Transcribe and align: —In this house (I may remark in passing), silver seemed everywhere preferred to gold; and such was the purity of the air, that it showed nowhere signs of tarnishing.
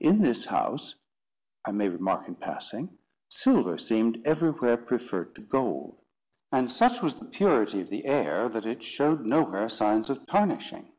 —In 0.00 0.20
this 0.20 0.46
house 0.46 0.96
(I 1.64 1.70
may 1.70 1.88
remark 1.88 2.26
in 2.26 2.34
passing), 2.34 2.98
silver 3.28 3.78
seemed 3.78 4.20
everywhere 4.26 4.76
preferred 4.76 5.36
to 5.36 5.42
gold; 5.42 5.96
and 6.50 6.68
such 6.68 7.04
was 7.04 7.20
the 7.20 7.24
purity 7.26 7.80
of 7.80 7.88
the 7.88 8.04
air, 8.04 8.48
that 8.48 8.66
it 8.66 8.82
showed 8.82 9.24
nowhere 9.24 9.68
signs 9.68 10.10
of 10.10 10.26
tarnishing. 10.26 10.90